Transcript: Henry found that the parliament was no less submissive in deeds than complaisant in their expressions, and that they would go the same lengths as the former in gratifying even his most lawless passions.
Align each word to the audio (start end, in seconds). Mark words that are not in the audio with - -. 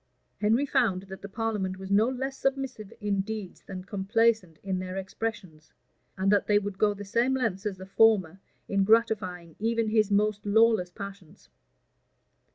Henry 0.39 0.65
found 0.65 1.03
that 1.03 1.21
the 1.21 1.29
parliament 1.29 1.77
was 1.77 1.91
no 1.91 2.09
less 2.09 2.35
submissive 2.35 2.91
in 3.01 3.21
deeds 3.21 3.61
than 3.61 3.83
complaisant 3.83 4.57
in 4.63 4.79
their 4.79 4.97
expressions, 4.97 5.71
and 6.17 6.31
that 6.31 6.47
they 6.47 6.57
would 6.57 6.79
go 6.79 6.95
the 6.95 7.05
same 7.05 7.35
lengths 7.35 7.67
as 7.67 7.77
the 7.77 7.85
former 7.85 8.39
in 8.67 8.83
gratifying 8.83 9.55
even 9.59 9.89
his 9.89 10.09
most 10.09 10.43
lawless 10.43 10.89
passions. 10.89 11.49